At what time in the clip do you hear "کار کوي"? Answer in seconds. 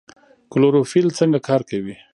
1.47-1.95